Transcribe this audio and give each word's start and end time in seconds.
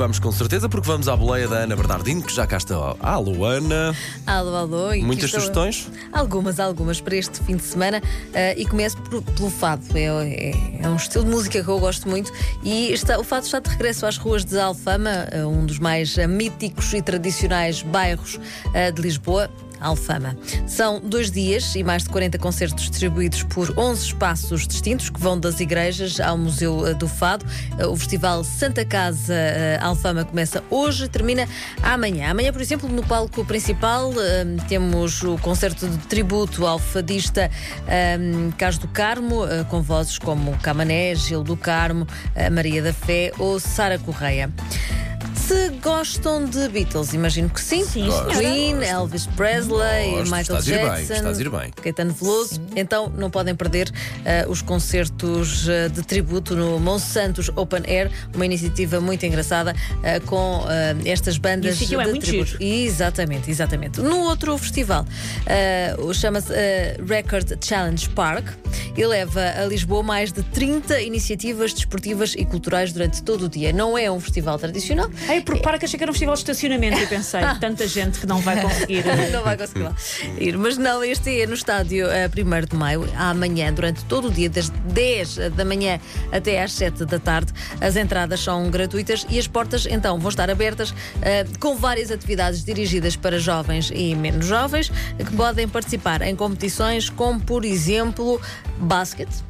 vamos 0.00 0.18
com 0.18 0.32
certeza, 0.32 0.66
porque 0.66 0.86
vamos 0.88 1.08
à 1.08 1.14
boleia 1.14 1.46
da 1.46 1.56
Ana 1.58 1.76
Bernardino, 1.76 2.22
que 2.22 2.34
já 2.34 2.46
cá 2.46 2.56
está. 2.56 2.96
Ah, 3.00 3.18
Luana. 3.18 3.94
Alô, 4.26 4.56
alô. 4.56 4.94
e 4.94 5.02
Muitas 5.02 5.26
estou- 5.26 5.40
sugestões? 5.40 5.90
Algumas, 6.10 6.58
algumas 6.58 7.02
para 7.02 7.16
este 7.16 7.38
fim 7.40 7.56
de 7.56 7.62
semana. 7.64 8.02
Ah, 8.34 8.54
e 8.56 8.64
começo 8.64 8.96
por- 8.96 9.20
pelo 9.22 9.50
fado. 9.50 9.82
É, 9.94 10.04
é- 10.04 10.78
é 10.82 10.88
um 10.88 10.96
estilo 10.96 11.24
de 11.24 11.30
música 11.30 11.62
que 11.62 11.68
eu 11.68 11.78
gosto 11.78 12.08
muito. 12.08 12.32
E 12.64 12.90
está- 12.92 13.18
o 13.20 13.24
fado 13.24 13.44
está 13.44 13.58
de 13.60 13.68
regresso 13.68 14.06
às 14.06 14.16
ruas 14.16 14.42
de 14.42 14.58
Alfama, 14.58 15.10
ah, 15.30 15.46
um 15.46 15.66
dos 15.66 15.78
mais 15.78 16.16
míticos 16.16 16.94
e 16.94 17.02
tradicionais 17.02 17.82
bairros 17.82 18.40
ah, 18.74 18.88
de 18.90 19.02
Lisboa. 19.02 19.50
Alfama. 19.80 20.36
São 20.66 21.00
dois 21.00 21.30
dias 21.30 21.74
e 21.74 21.82
mais 21.82 22.02
de 22.04 22.10
40 22.10 22.38
concertos 22.38 22.88
distribuídos 22.90 23.42
por 23.44 23.76
11 23.78 24.06
espaços 24.06 24.66
distintos 24.66 25.08
que 25.10 25.20
vão 25.20 25.38
das 25.38 25.60
igrejas 25.60 26.20
ao 26.20 26.36
Museu 26.36 26.86
eh, 26.86 26.94
do 26.94 27.08
Fado. 27.08 27.44
Eh, 27.78 27.86
O 27.86 27.96
Festival 27.96 28.44
Santa 28.44 28.84
Casa 28.84 29.34
eh, 29.34 29.78
Alfama 29.80 30.24
começa 30.24 30.62
hoje 30.70 31.04
e 31.04 31.08
termina 31.08 31.48
amanhã. 31.82 32.30
Amanhã, 32.30 32.52
por 32.52 32.60
exemplo, 32.60 32.88
no 32.88 33.02
palco 33.02 33.44
principal 33.44 34.12
eh, 34.18 34.44
temos 34.68 35.22
o 35.22 35.36
concerto 35.38 35.88
de 35.88 35.98
tributo 36.06 36.66
ao 36.66 36.78
fadista 36.78 37.50
eh, 37.88 38.18
Carlos 38.58 38.78
do 38.78 38.88
Carmo, 38.88 39.40
com 39.68 39.80
vozes 39.82 40.18
como 40.18 40.56
Camané, 40.58 41.14
Gil 41.14 41.42
do 41.42 41.56
Carmo, 41.56 42.06
Maria 42.52 42.82
da 42.82 42.92
Fé 42.92 43.32
ou 43.38 43.58
Sara 43.58 43.98
Correia. 43.98 44.50
Se 45.50 45.68
gostam 45.82 46.44
de 46.44 46.68
Beatles, 46.68 47.12
imagino 47.12 47.50
que 47.50 47.60
sim. 47.60 47.84
Sim, 47.84 48.06
Gosto, 48.06 48.38
Queen, 48.38 48.76
gosto. 48.76 48.88
Elvis 48.88 49.26
Presley, 49.26 50.10
Gosto, 50.12 50.24
Michael 50.26 50.40
estás 50.42 50.68
a 50.68 50.70
ir 50.70 50.78
bem, 50.78 50.86
Jackson, 50.86 51.14
estás 51.14 51.38
a 51.38 51.40
ir 51.40 51.50
bem. 51.50 51.70
Caetano 51.82 52.12
Veloso. 52.12 52.62
Então 52.76 53.12
não 53.16 53.28
podem 53.28 53.52
perder 53.56 53.90
eh, 54.24 54.46
os 54.48 54.62
concertos 54.62 55.68
eh, 55.68 55.88
de 55.88 56.02
tributo 56.02 56.54
no 56.54 56.78
Monsantos 56.78 57.50
Open 57.56 57.82
Air, 57.88 58.12
uma 58.32 58.46
iniciativa 58.46 59.00
muito 59.00 59.26
engraçada 59.26 59.74
eh, 60.04 60.20
com 60.20 60.64
estas 61.04 61.36
bandas 61.36 61.82
é 61.82 61.84
de 61.84 61.96
muito 61.96 62.20
tributo. 62.20 62.50
giro. 62.52 62.62
Exatamente, 62.62 63.50
exatamente. 63.50 64.00
No 64.00 64.20
outro 64.20 64.56
festival, 64.56 65.04
chama-se 66.14 66.52
Record 67.04 67.56
Challenge 67.60 68.08
Park, 68.10 68.46
e 68.96 69.06
leva 69.06 69.40
a 69.40 69.64
Lisboa 69.64 70.02
mais 70.02 70.32
de 70.32 70.42
30 70.42 71.00
iniciativas 71.00 71.72
desportivas 71.72 72.34
e 72.36 72.44
culturais 72.44 72.92
durante 72.92 73.22
todo 73.22 73.46
o 73.46 73.48
dia. 73.48 73.72
Não 73.72 73.96
é 73.96 74.10
um 74.10 74.20
festival 74.20 74.58
tradicional, 74.58 75.10
Ei, 75.28 75.39
porque 75.42 75.62
para 75.62 75.78
que 75.78 75.84
achei 75.84 75.98
que 75.98 76.04
era 76.04 76.10
um 76.10 76.14
festival 76.14 76.34
de 76.34 76.40
estacionamento 76.40 76.98
e 76.98 77.06
pensei, 77.06 77.40
tanta 77.60 77.86
gente 77.86 78.18
que 78.18 78.26
não 78.26 78.40
vai 78.40 78.60
conseguir. 78.60 79.04
não 79.32 79.42
vai 79.42 79.56
conseguir 79.56 79.82
lá 79.82 79.94
ir. 80.38 80.56
Mas 80.56 80.76
não, 80.78 81.02
este 81.02 81.40
é 81.40 81.46
no 81.46 81.54
estádio 81.54 82.08
eh, 82.08 82.28
1 82.28 82.66
de 82.66 82.76
maio, 82.76 83.08
amanhã, 83.16 83.72
durante 83.72 84.04
todo 84.04 84.28
o 84.28 84.30
dia, 84.30 84.48
das 84.48 84.68
10 84.68 85.50
da 85.54 85.64
manhã 85.64 86.00
até 86.32 86.62
às 86.62 86.72
7 86.72 87.04
da 87.04 87.18
tarde. 87.18 87.52
As 87.80 87.96
entradas 87.96 88.40
são 88.40 88.70
gratuitas 88.70 89.26
e 89.28 89.38
as 89.38 89.46
portas 89.46 89.86
então 89.86 90.18
vão 90.18 90.28
estar 90.28 90.50
abertas 90.50 90.94
eh, 91.22 91.44
com 91.58 91.76
várias 91.76 92.10
atividades 92.10 92.64
dirigidas 92.64 93.16
para 93.16 93.38
jovens 93.38 93.90
e 93.94 94.14
menos 94.14 94.46
jovens 94.46 94.90
que 95.18 95.36
podem 95.36 95.68
participar 95.68 96.22
em 96.22 96.34
competições 96.34 97.10
como, 97.10 97.40
por 97.40 97.64
exemplo, 97.64 98.40
basquete. 98.78 99.49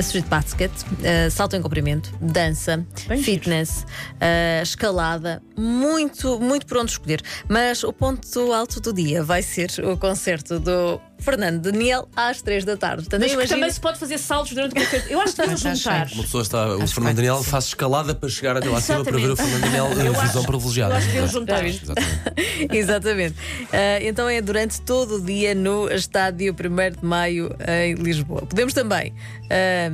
Street 0.00 0.26
basket, 0.26 0.70
eh, 1.02 1.30
salto 1.30 1.56
em 1.56 1.62
comprimento, 1.62 2.12
dança, 2.20 2.84
Bem 3.06 3.22
fitness, 3.22 3.86
eh, 4.20 4.60
escalada, 4.62 5.42
muito, 5.56 6.40
muito 6.40 6.66
por 6.66 6.78
onde 6.78 6.92
escolher. 6.92 7.22
Mas 7.48 7.84
o 7.84 7.92
ponto 7.92 8.52
alto 8.52 8.80
do 8.80 8.92
dia 8.92 9.22
vai 9.22 9.42
ser 9.42 9.70
o 9.84 9.96
concerto 9.96 10.58
do 10.58 11.00
Fernando 11.20 11.60
Daniel 11.62 12.08
às 12.16 12.40
3 12.42 12.64
da 12.64 12.76
tarde. 12.76 13.02
Portanto, 13.02 13.20
Mas 13.20 13.30
que 13.30 13.34
imagino- 13.36 13.56
também 13.58 13.70
se 13.72 13.80
pode 13.80 13.98
fazer 13.98 14.18
saltos 14.18 14.52
durante 14.52 14.72
o 14.72 14.74
concerto. 14.74 15.08
Eu 15.10 15.20
acho 15.20 15.32
que 15.34 15.40
devemos 15.42 15.60
juntar. 15.60 16.08
Uma 16.12 16.22
pessoa 16.22 16.42
está. 16.42 16.76
O 16.76 16.86
Fernando 16.86 17.16
Daniel 17.16 17.42
faz 17.42 17.66
escalada 17.66 18.14
para 18.14 18.28
chegar 18.28 18.56
até 18.56 18.68
lá 18.68 18.78
acima 18.78 19.04
para 19.04 19.16
ver 19.18 19.30
o 19.30 19.36
Fernando 19.36 19.60
Daniel 19.62 19.86
em 19.92 20.08
acho- 20.08 20.20
visão 20.26 20.44
privilegiada. 20.44 20.94
Eu 20.94 20.98
acho 20.98 21.06
que 21.06 21.12
devemos 21.12 21.30
Exato. 21.30 21.40
juntar. 21.40 21.64
Exatamente. 21.66 22.68
Exatamente. 22.76 23.34
Ah, 23.72 23.98
então 24.02 24.28
é 24.28 24.40
durante 24.40 24.80
todo 24.80 25.16
o 25.16 25.20
dia 25.20 25.54
no 25.54 25.90
Estádio 25.90 26.54
1 26.54 27.00
de 27.00 27.04
Maio 27.04 27.54
em 27.68 27.94
Lisboa. 27.94 28.42
Podemos 28.46 28.72
também 28.72 29.12
ah, 29.50 29.90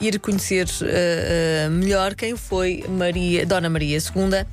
ir 0.00 0.18
conhecer 0.18 0.66
ah, 0.82 1.70
melhor 1.70 2.14
quem 2.14 2.36
foi 2.36 2.84
Maria, 2.88 3.44
Dona 3.46 3.68
Maria 3.68 3.98
II, 3.98 4.46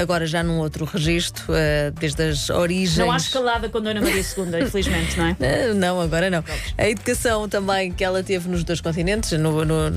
agora 0.00 0.26
já 0.26 0.42
num 0.42 0.58
outro 0.58 0.84
registro, 0.84 1.44
ah, 1.52 1.90
desde 1.98 2.22
as 2.22 2.50
origens. 2.50 2.98
Não 2.98 3.10
há 3.10 3.16
escalada 3.16 3.68
com 3.68 3.80
Dona 3.80 4.00
Maria 4.00 4.20
II, 4.22 4.62
infelizmente, 4.62 5.16
não 5.18 5.26
é? 5.26 5.36
Ah, 5.40 5.74
Não, 5.74 6.00
agora 6.00 6.30
não. 6.30 6.44
A 6.78 6.88
educação 6.88 7.48
também 7.48 7.90
que 7.92 8.04
ela 8.04 8.22
teve 8.22 8.48
nos 8.48 8.62
dois 8.64 8.80
continentes 8.80 9.32
no- 9.32 9.64
no- 9.64 9.88
eh, 9.88 9.90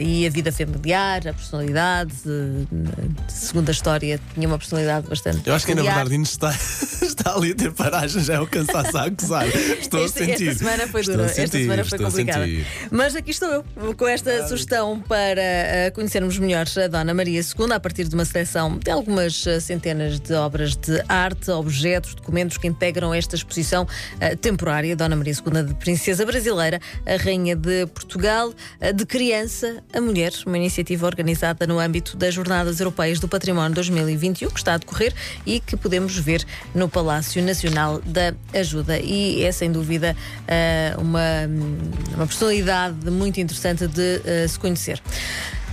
e 0.00 0.26
a 0.26 0.30
vida 0.30 0.50
familiar, 0.52 1.28
a 1.28 1.32
personalidade, 1.32 2.14
segundo 3.28 3.68
a 3.68 3.72
história, 3.72 4.20
tinha 4.34 4.46
uma 4.46 4.58
personalidade 4.58 5.08
bastante. 5.08 5.46
Eu 5.46 5.54
acho 5.54 5.66
que 5.66 5.72
a 5.72 5.74
Ana 5.74 5.82
peculiar. 5.82 6.04
Bernardino 6.04 6.24
está, 6.24 6.50
está 7.02 7.34
ali 7.34 7.52
a 7.52 7.54
ter 7.54 7.72
paragem, 7.72 8.22
já 8.22 8.34
é 8.34 8.40
o 8.40 8.46
cansaço 8.46 8.96
a 8.96 9.04
acusar. 9.04 9.46
Estou 9.46 10.04
Esta, 10.04 10.22
a 10.22 10.26
sentir. 10.26 10.48
esta 10.48 10.64
semana 10.64 10.88
foi 10.88 11.02
dura, 11.02 11.28
sentir, 11.28 11.42
esta 11.42 11.58
semana 11.58 11.84
foi 11.84 11.98
complicada. 11.98 12.46
Mas 12.90 13.16
aqui 13.16 13.30
estou 13.30 13.48
eu, 13.48 13.64
com 13.94 14.08
esta 14.08 14.46
sugestão 14.48 15.00
para 15.00 15.40
eh, 15.40 15.92
conhecermos 15.94 16.38
melhor 16.38 16.66
a 16.82 16.86
Dona 16.88 17.14
Maria 17.14 17.40
II, 17.40 17.72
a 17.72 17.80
partir 17.80 18.08
de 18.08 18.14
uma 18.14 18.24
seleção 18.24 18.78
de 18.78 18.90
algumas 18.90 19.46
eh, 19.46 19.60
centenas 19.60 20.18
de 20.20 20.34
obras 20.34 20.76
de 20.76 21.02
arte, 21.08 21.50
objetos, 21.50 22.14
documentos 22.14 22.56
que 22.56 22.66
integram 22.66 23.12
esta 23.12 23.36
exposição 23.36 23.86
eh, 24.20 24.36
temporária. 24.36 24.96
Dona 24.96 25.16
Maria 25.16 25.34
II 25.34 25.62
de 25.64 25.74
Princesa 25.74 26.24
Brasileira, 26.24 26.80
a 27.06 27.16
Rainha 27.22 27.56
de 27.56 27.86
Portugal, 27.86 28.52
de 28.94 29.06
Criança 29.06 29.33
a 29.92 30.00
Mulher, 30.00 30.32
uma 30.46 30.56
iniciativa 30.56 31.06
organizada 31.06 31.66
no 31.66 31.80
âmbito 31.80 32.16
das 32.16 32.32
Jornadas 32.32 32.78
Europeias 32.78 33.18
do 33.18 33.26
Património 33.26 33.74
2021, 33.74 34.48
que 34.48 34.58
está 34.58 34.74
a 34.74 34.78
decorrer 34.78 35.12
e 35.44 35.58
que 35.58 35.76
podemos 35.76 36.16
ver 36.16 36.44
no 36.74 36.88
Palácio 36.88 37.42
Nacional 37.42 38.00
da 38.00 38.32
Ajuda. 38.52 38.98
E 39.00 39.42
é 39.42 39.50
sem 39.50 39.72
dúvida 39.72 40.16
eh, 40.46 40.94
uma, 40.98 41.48
uma 42.14 42.26
personalidade 42.26 43.10
muito 43.10 43.40
interessante 43.40 43.88
de 43.88 44.20
eh, 44.24 44.46
se 44.46 44.58
conhecer. 44.58 45.02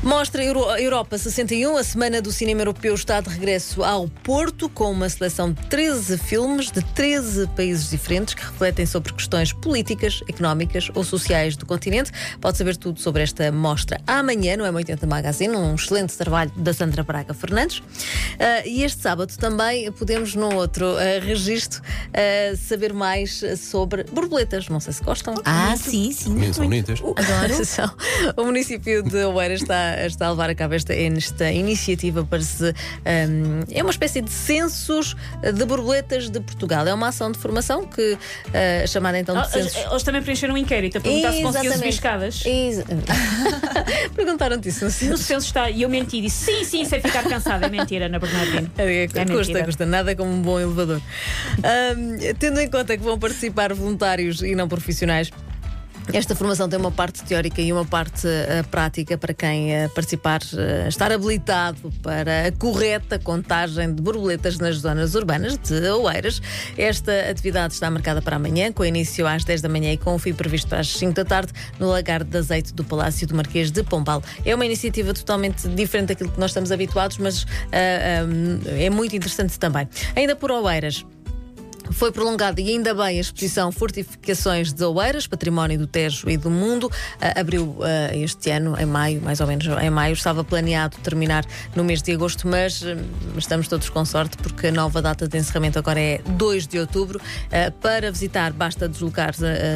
Mostra 0.04 0.44
Euro- 0.44 0.76
Europa 0.78 1.16
61, 1.16 1.78
a 1.78 1.84
Semana 1.84 2.24
do 2.24 2.32
Cinema 2.32 2.62
Europeu 2.62 2.96
está 2.96 3.22
de 3.22 3.30
regresso 3.30 3.84
ao 3.84 4.08
Porto, 4.08 4.68
com 4.68 4.92
uma 4.92 5.08
seleção 5.08 5.52
de 5.52 5.62
13 5.68 6.18
filmes 6.18 6.72
de 6.72 6.82
13 6.82 7.46
países 7.56 7.88
diferentes 7.92 8.34
que 8.34 8.42
refletem 8.44 8.84
sobre 8.88 9.14
questões 9.14 9.54
políticas, 9.54 10.22
económicas 10.28 10.90
ou 10.96 11.04
sociais 11.04 11.56
do 11.56 11.68
continente. 11.68 12.12
Pode 12.42 12.58
saber 12.58 12.78
tudo 12.78 13.00
sobre 13.00 13.22
esta 13.22 13.52
mostra 13.52 14.02
amanhã 14.08 14.58
no 14.58 14.64
M80 14.64 15.06
Magazine, 15.06 15.56
um 15.56 15.76
excelente 15.76 16.18
trabalho 16.18 16.52
da 16.56 16.74
Sandra 16.74 17.04
Braga 17.04 17.36
Fernandes. 17.36 17.84
Ah, 18.40 18.66
e 18.66 18.84
este 18.84 19.04
sábado 19.04 19.32
também 19.38 19.92
podemos, 19.92 20.34
num 20.34 20.56
outro 20.56 20.98
ah, 20.98 21.24
registro, 21.24 21.80
ah, 22.12 22.56
saber 22.58 22.92
mais 22.92 23.44
sobre 23.60 24.04
borboletas. 24.06 24.68
Não 24.68 24.80
sei 24.80 24.94
se 24.94 25.04
gostam. 25.04 25.36
Ah, 25.46 25.76
sim, 25.78 26.12
sim. 26.12 26.32
Meninas 26.34 26.56
são 26.56 26.66
bonitas. 26.66 27.00
Adoro. 27.06 27.94
O 28.42 28.46
município 28.46 29.04
de 29.04 29.24
Oeiras 29.26 29.62
está, 29.62 29.91
está 30.06 30.28
a 30.28 30.32
levar 30.32 30.50
a 30.50 30.56
cabo 30.56 30.74
esta, 30.74 30.94
esta 30.94 31.52
iniciativa 31.52 32.24
para 32.24 32.42
se. 32.42 32.70
hum, 32.70 33.60
é 33.72 33.82
uma 33.82 33.92
espécie 33.92 34.22
de 34.22 34.32
censos 34.32 35.16
de 35.54 35.66
borboletas 35.66 36.30
de 36.30 36.40
Portugal. 36.40 36.88
É 36.88 36.94
uma 36.94 37.08
ação 37.10 37.32
de 37.32 37.38
formação 37.40 37.86
que 37.86 38.18
ah, 38.54 38.88
chamada 38.88 39.20
então 39.20 39.36
de 39.36 39.42
Eles, 39.58 39.72
censos. 39.72 39.92
eles 39.92 40.04
também 40.04 40.22
preencheram 40.22 40.54
um 40.54 40.58
inquérito 40.58 40.98
a 40.98 41.02
perguntar 41.02 41.34
se 41.34 41.42
conseguiam 41.42 41.74
subir 41.74 41.90
escadas. 41.90 42.44
Perguntaram-te 44.16 44.70
isso, 44.70 44.84
não 44.86 44.92
sei. 44.92 45.10
No 45.10 45.18
censo 45.18 45.46
está, 45.48 45.70
e 45.70 45.82
eu 45.82 45.90
menti, 45.90 46.22
disse 46.22 46.46
sim, 46.46 46.64
sim, 46.64 46.86
sem 46.86 47.02
ficar 47.02 47.24
cansada. 47.24 47.66
É 47.66 47.70
mentira, 47.70 48.06
Ana 48.06 48.20
Bernardino. 48.20 48.72
É, 48.78 49.04
É 49.04 49.08
custa, 49.08 49.26
mentira. 49.26 49.66
custa, 49.66 49.86
nada 49.86 50.16
como 50.16 50.32
um 50.32 50.42
bom 50.42 50.60
elevador. 50.60 51.02
Ahm, 51.64 52.18
tendo 52.40 52.60
em 52.60 52.70
conta 52.70 52.98
que 52.98 53.04
vão 53.04 53.18
participar 53.18 53.74
voluntários 53.74 54.42
e 54.42 54.56
não 54.56 54.68
profissionais. 54.68 55.32
Esta 56.14 56.36
formação 56.36 56.68
tem 56.68 56.78
uma 56.78 56.92
parte 56.92 57.24
teórica 57.24 57.62
e 57.62 57.72
uma 57.72 57.86
parte 57.86 58.28
eh, 58.28 58.64
prática 58.70 59.18
para 59.18 59.34
quem 59.34 59.74
eh, 59.74 59.88
participar, 59.88 60.42
eh, 60.58 60.88
estar 60.90 61.12
habilitado 61.12 61.92
para 62.02 62.48
a 62.48 62.52
correta 62.52 63.18
contagem 63.18 63.94
de 63.94 64.02
borboletas 64.02 64.58
nas 64.58 64.78
zonas 64.78 65.16
urbanas 65.16 65.58
de 65.58 65.90
Oeiras. 65.90 66.42
Esta 66.78 67.30
atividade 67.30 67.76
está 67.76 67.90
marcada 67.90 68.22
para 68.22 68.36
amanhã, 68.36 68.74
com 68.74 68.84
início 68.84 69.26
às 69.26 69.46
10 69.46 69.62
da 69.62 69.70
manhã 69.70 69.94
e 69.94 69.98
com 69.98 70.14
o 70.14 70.20
fim 70.20 70.34
previsto 70.34 70.74
as 70.76 70.88
5 70.98 71.14
da 71.14 71.24
tarde, 71.24 71.54
no 71.80 71.88
lagar 71.88 72.24
de 72.24 72.38
azeite 72.38 72.74
do 72.74 72.84
Palácio 72.84 73.26
do 73.28 73.36
Marquês 73.36 73.72
de 73.72 73.82
Pombal. 73.84 74.22
É 74.44 74.54
uma 74.54 74.66
iniciativa 74.66 75.14
totalmente 75.14 75.68
diferente 75.70 76.10
daquilo 76.10 76.32
que 76.32 76.40
nós 76.40 76.50
estamos 76.50 76.72
habituados, 76.72 77.18
mas 77.20 77.46
ah, 77.72 78.26
é 78.78 78.90
muito 78.90 79.16
interessante 79.16 79.58
também. 79.58 79.88
Ainda 80.16 80.36
por 80.36 80.52
Oeiras. 80.52 81.06
Foi 81.92 82.12
prolongada 82.12 82.62
e 82.62 82.70
ainda 82.70 82.94
bem 82.94 83.18
a 83.18 83.22
exposição 83.22 83.72
Fortificações 83.72 84.72
de 84.72 84.84
Oeiras, 84.84 85.28
Património 85.28 85.78
do 85.78 85.88
Tejo 85.88 86.30
e 86.30 86.38
do 86.38 86.50
Mundo. 86.50 86.86
Uh, 86.86 87.40
abriu 87.40 87.64
uh, 87.64 87.86
este 88.14 88.50
ano, 88.50 88.80
em 88.80 88.86
maio, 88.86 89.22
mais 89.22 89.42
ou 89.42 89.48
menos 89.48 89.66
em 89.66 89.90
maio. 89.90 90.14
Estava 90.14 90.44
planeado 90.44 90.98
terminar 90.98 91.46
no 91.76 91.84
mês 91.84 92.02
de 92.02 92.14
agosto, 92.14 92.48
mas 92.48 92.82
uh, 92.82 92.98
estamos 93.38 93.68
todos 93.68 93.90
com 93.90 94.06
sorte 94.06 94.38
porque 94.38 94.68
a 94.68 94.72
nova 94.72 95.02
data 95.02 95.28
de 95.28 95.38
encerramento 95.38 95.78
agora 95.78 96.00
é 96.00 96.22
2 96.26 96.68
de 96.68 96.80
outubro. 96.80 97.20
para 97.82 98.12
visitar, 98.12 98.54
basta 98.54 98.88
deslocar, 98.88 99.34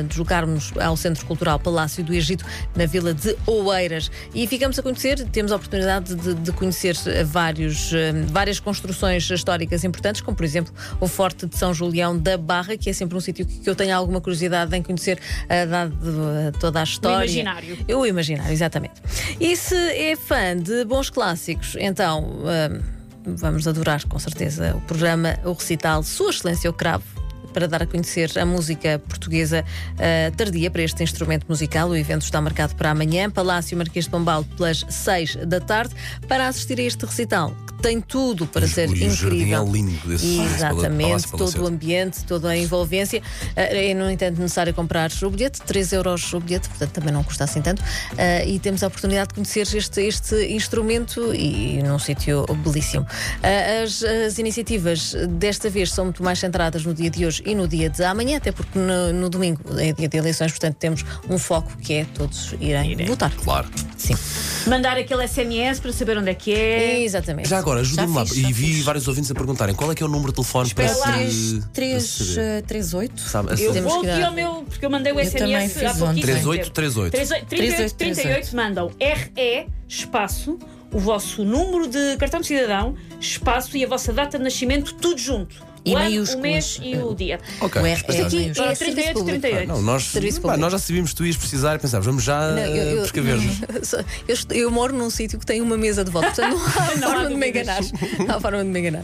deslocarmos 0.08 0.72
ao 0.80 0.96
Centro 0.96 1.26
Cultural 1.26 1.60
Palácio 1.60 2.04
do 2.04 2.14
Egito, 2.14 2.46
na 2.76 2.86
vila 2.86 3.14
de 3.14 3.36
Oeiras. 3.46 4.10
E 4.34 4.48
ficamos 4.48 4.80
a 4.80 4.84
conhecer, 4.84 5.24
temos 5.30 5.52
a 5.52 5.56
oportunidade 5.56 6.16
de, 6.16 6.34
de 6.34 6.52
conhecer 6.52 6.96
vários, 7.26 7.92
várias 8.28 8.60
construções 8.60 9.30
históricas 9.30 9.84
importantes, 9.84 10.22
como 10.22 10.36
por 10.36 10.44
exemplo 10.44 10.74
o 11.00 11.08
Forte 11.08 11.46
de 11.46 11.58
São 11.58 11.74
Julião 11.74 12.05
da 12.14 12.38
Barra, 12.38 12.76
que 12.76 12.90
é 12.90 12.94
sempre 12.94 13.18
um 13.18 13.22
sítio 13.22 13.46
que 13.46 13.70
eu 13.70 13.76
tenho 13.76 13.96
alguma 13.96 14.20
curiosidade 14.20 14.76
em 14.76 14.84
conhecer, 14.84 15.18
uh, 15.18 15.70
dado 15.70 15.94
uh, 15.94 16.52
toda 16.60 16.82
a 16.82 16.84
história. 16.84 17.20
O 17.20 17.24
imaginário. 17.24 17.78
Eu, 17.88 18.00
o 18.00 18.06
imaginário, 18.06 18.52
exatamente. 18.52 19.02
E 19.40 19.56
se 19.56 19.76
é 19.76 20.16
fã 20.18 20.58
de 20.58 20.84
bons 20.84 21.10
clássicos, 21.10 21.76
então. 21.80 22.24
Uh, 22.24 22.96
vamos 23.26 23.68
adorar 23.68 24.06
com 24.08 24.20
certeza 24.20 24.76
o 24.76 24.82
programa, 24.82 25.36
o 25.44 25.54
recital 25.54 26.04
Sua 26.04 26.30
Excelência 26.30 26.70
o 26.70 26.74
Cravo, 26.74 27.04
para 27.56 27.68
dar 27.68 27.84
a 27.84 27.88
conhecer 27.88 28.38
a 28.38 28.46
música 28.46 29.00
portuguesa 29.08 29.64
uh, 29.94 30.36
tardia 30.36 30.70
para 30.70 30.84
este 30.84 31.02
instrumento 31.02 31.46
musical. 31.48 31.90
O 31.90 31.96
evento 31.96 32.24
está 32.24 32.42
marcado 32.42 32.76
para 32.76 32.92
amanhã, 32.92 33.30
Palácio 33.32 33.78
Marquês 33.78 34.06
de 34.06 34.12
Pombal, 34.12 34.44
pelas 34.44 34.86
6 34.90 35.38
da 35.48 35.62
tarde, 35.62 35.96
para 36.28 36.48
assistir 36.48 36.78
a 36.80 36.84
este 36.84 37.06
recital 37.06 37.56
tem 37.82 38.02
tudo 38.02 38.46
para 38.48 38.68
ser 38.68 38.90
e 38.90 39.04
incrível. 39.04 39.64
O 39.64 39.68
é 39.68 39.72
lindo 39.72 40.08
desse 40.08 40.40
Exatamente, 40.40 41.30
todo 41.32 41.64
o 41.64 41.68
ambiente, 41.68 42.24
toda 42.26 42.50
a 42.50 42.58
envolvência. 42.58 43.22
Eh, 43.56 43.92
é, 43.92 43.94
no 43.94 44.10
entanto, 44.10 44.40
necessário 44.40 44.74
comprar 44.74 45.12
o 45.22 45.30
bilhete, 45.30 45.62
3 45.62 45.94
euros 45.94 46.34
o 46.34 46.40
bilhete, 46.40 46.70
portanto 46.70 46.92
também 46.92 47.14
não 47.14 47.24
custa 47.24 47.44
assim 47.44 47.62
tanto. 47.62 47.82
Uh, 47.82 48.48
e 48.48 48.60
temos 48.60 48.84
a 48.84 48.88
oportunidade 48.88 49.30
de 49.30 49.36
conhecer 49.36 49.68
este, 49.76 50.02
este 50.02 50.54
instrumento 50.54 51.34
e 51.34 51.82
num 51.84 52.00
sítio 52.00 52.46
belíssimo. 52.64 53.04
Uh, 53.06 53.84
as, 53.84 54.04
as, 54.04 54.40
iniciativas 54.40 55.16
desta 55.30 55.70
vez 55.70 55.92
são 55.92 56.06
muito 56.06 56.24
mais 56.24 56.40
centradas 56.40 56.86
no 56.86 56.94
dia 56.94 57.10
de 57.10 57.26
hoje 57.26 57.44
e 57.46 57.56
no 57.56 57.68
dia 57.68 57.90
de 57.90 58.04
amanhã, 58.04 58.38
até 58.38 58.52
porque 58.52 58.78
no, 58.78 59.14
no 59.14 59.30
domingo 59.30 59.62
é 59.78 59.94
dia 59.94 60.08
de 60.08 60.18
eleições, 60.18 60.52
portanto 60.52 60.76
temos 60.76 61.06
um 61.30 61.38
foco 61.38 61.78
que 61.78 61.94
é 61.94 62.06
todos 62.06 62.54
irem, 62.60 62.92
irem. 62.92 63.06
votar. 63.06 63.32
Claro. 63.36 63.68
Sim. 63.98 64.16
Mandar 64.68 64.98
aquele 64.98 65.28
SMS 65.28 65.80
para 65.80 65.92
saber 65.94 66.18
onde 66.18 66.30
é 66.30 66.34
que 66.34 66.54
é. 66.54 67.04
Exatamente. 67.04 67.50
Já 67.50 67.60
agora, 67.60 67.75
ajuda-me 67.80 68.14
lá. 68.14 68.24
E 68.24 68.54
vi 68.54 68.74
fiz. 68.74 68.84
vários 68.84 69.08
ouvintes 69.08 69.32
a 69.32 69.34
perguntarem 69.34 69.76
qual 69.76 69.92
é 69.92 69.96
que 69.96 70.04
é 70.04 70.06
o 70.06 70.10
número 70.10 70.32
de 70.32 70.36
telefone 70.36 70.74
para 70.74 70.88
se. 70.88 71.62
338. 71.74 73.24
Eu 73.60 73.84
vou 73.84 74.00
aqui 74.00 74.24
ao 74.24 74.32
meu, 74.32 74.66
porque 74.70 74.86
eu 74.86 74.90
mandei 74.90 75.12
o 75.14 75.20
SMS 75.24 75.78
há 75.84 75.94
pouquinho. 75.94 76.22
3838. 76.22 77.12
3838 77.50 77.96
38 77.96 78.56
mandam 78.56 78.92
RE 79.00 79.68
espaço 79.88 80.58
o 80.92 81.00
vosso 81.00 81.44
número 81.44 81.88
de 81.90 82.16
cartão 82.18 82.40
de 82.40 82.48
cidadão, 82.48 82.96
espaço 83.20 83.76
e 83.76 83.84
a 83.84 83.88
vossa 83.88 84.14
data 84.14 84.38
de 84.38 84.44
nascimento, 84.46 84.94
tudo 84.96 85.20
junto. 85.20 85.62
E 85.86 85.92
o 85.92 85.94
maiúsculos. 85.94 86.36
o 86.36 86.42
mês 86.42 86.80
e 86.82 86.98
o 86.98 87.14
dia. 87.14 87.40
Ok. 87.62 87.80
O 87.80 87.86
R 87.86 88.04
é, 88.08 88.22
aqui 88.22 88.52
é 88.58 88.76
38, 88.76 89.24
38. 89.24 89.68
Não, 89.68 89.82
nós, 89.84 90.12
pá, 90.42 90.58
nós 90.58 90.72
já 90.72 90.80
sabíamos 90.80 91.12
que 91.12 91.18
tu 91.18 91.26
ias 91.26 91.38
precisar 91.38 91.76
e 91.76 91.80
pensámos, 91.80 92.08
vamos 92.08 92.24
já 92.24 92.54
uh, 92.54 93.00
prescrever-nos. 93.02 93.62
Eu, 94.28 94.38
eu, 94.58 94.72
moro 94.72 94.96
num 94.96 95.12
sítio 95.12 95.38
que 95.38 95.46
tem 95.46 95.62
uma 95.62 95.78
mesa 95.78 96.04
de 96.04 96.10
voto, 96.10 96.26
portanto 96.26 96.56
não 96.56 96.66
há 96.66 96.96
não 96.96 97.08
forma 97.10 97.22
há 97.22 97.26
de 97.28 97.36
me 97.36 97.50
enganar. 97.50 97.82
Não 98.28 98.36
há 98.36 98.40
forma 98.40 98.64
de 98.64 98.70
me 98.70 98.80
enganar. 98.80 99.04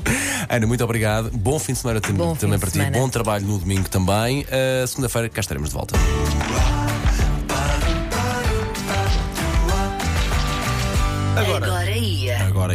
Ana, 0.50 0.66
muito 0.66 0.84
obrigado. 0.84 1.30
Bom 1.32 1.60
fim 1.60 1.74
de 1.74 1.80
semana 1.80 2.02
Bom 2.14 2.36
também 2.36 2.58
para 2.58 2.72
ti. 2.72 2.80
Bom 2.92 3.08
trabalho 3.08 3.46
no 3.46 3.60
domingo 3.60 3.88
também. 3.88 4.42
Uh, 4.42 4.88
Segunda-feira 4.88 5.30
cá 5.30 5.42
estaremos 5.42 5.70
de 5.70 5.76
volta. 5.76 5.96
Agora. 11.36 11.82